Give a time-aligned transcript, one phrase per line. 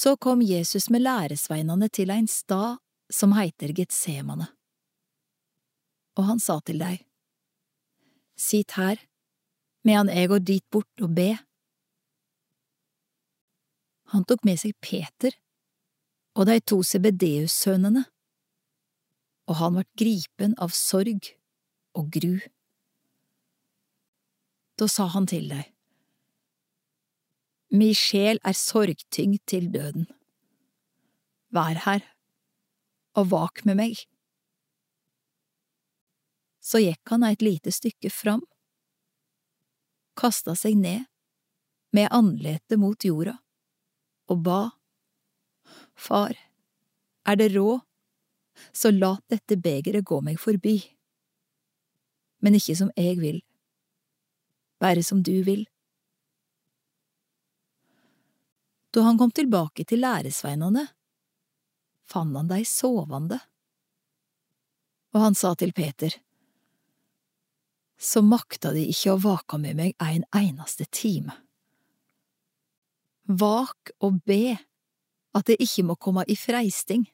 [0.00, 2.78] Så kom Jesus med læresveinene til ein stad
[3.12, 4.46] som heiter Getsemane.
[6.16, 6.94] Og han sa til dei,
[8.32, 8.96] Sitt her,
[9.84, 11.34] medan eg går dit bort og be.
[14.14, 15.36] Han tok med seg Peter
[16.32, 18.06] og de to Sebedeus-sønnene,
[19.52, 21.28] og han vart gripen av sorg
[21.92, 22.38] og gru.
[24.80, 25.66] Da sa han til dei,
[27.70, 30.08] Mi sjel er sorgtyngd til døden.
[31.54, 32.02] Vær her
[33.14, 34.00] og vak med meg.
[36.60, 38.42] Så gikk han et lite stykke fram,
[40.18, 41.06] kasta seg ned
[41.94, 43.38] med andletet mot jorda
[44.30, 44.60] og ba,
[45.94, 46.34] Far,
[47.26, 47.82] er det råd,
[48.72, 50.78] så lat dette begeret gå meg forbi,
[52.40, 53.42] men ikke som jeg vil,
[54.80, 55.66] bare som du vil.
[58.90, 60.86] Da han kom tilbake til læresveinene,
[62.10, 63.38] fant han dei sovende.
[65.14, 66.14] Og han sa til Peter,
[68.00, 71.34] Så makta de ikke å vake med meg ein eneste time.
[73.28, 74.56] Vak og be
[75.36, 77.04] at det ikke må komme i freisting.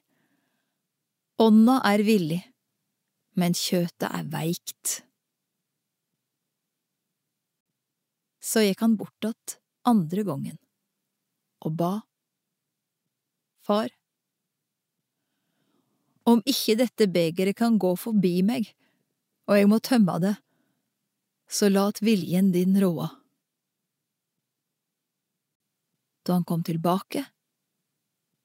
[1.43, 2.39] Ånda er villig,
[3.35, 5.01] men kjøtet er veikt.
[8.39, 10.57] Så gikk han bort att andre gangen
[11.67, 11.93] og ba.
[13.67, 13.91] Far,
[16.27, 18.67] om ikke dette begeret kan gå forbi meg,
[19.47, 20.35] og jeg må tømme det,
[21.47, 23.07] så lat viljen din råde.
[26.27, 27.23] Da han kom tilbake,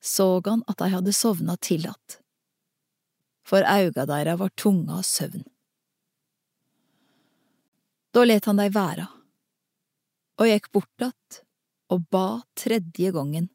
[0.03, 2.20] så han at de hadde sovna tillatt,
[3.47, 5.42] for auga deira var tunga av søvn.
[8.14, 9.09] Da let han dei være,
[10.39, 11.42] og gikk bort att
[11.93, 13.48] og ba tredje gangen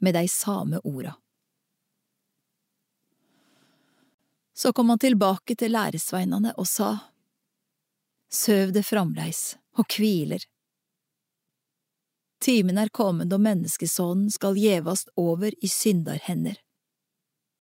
[0.00, 1.14] med dei same orda.
[4.54, 6.90] Så kom han tilbake til læresveinane og sa,
[8.30, 10.42] Søv det framleis og kviler.
[12.40, 16.60] Timen er kommet og menneskesonen skal gjevast over i syndarhender.